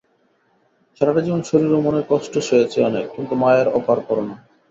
সারাটা 0.97 1.21
জীবন 1.25 1.41
শরীর 1.49 1.71
ও 1.71 1.79
মনের 1.81 2.05
কষ্ট 2.11 2.33
সয়েছি 2.49 2.77
অনেক, 2.89 3.05
কিন্তু 3.15 3.33
মায়ের 3.41 3.67
অপার 3.77 3.97
করুণা। 4.07 4.35